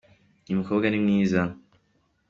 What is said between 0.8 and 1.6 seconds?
ni mwiza